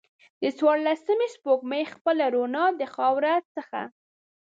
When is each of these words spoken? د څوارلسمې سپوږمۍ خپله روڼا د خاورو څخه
د 0.41 0.43
څوارلسمې 0.57 1.27
سپوږمۍ 1.35 1.83
خپله 1.93 2.25
روڼا 2.35 2.65
د 2.79 2.81
خاورو 2.93 3.35
څخه 3.55 3.81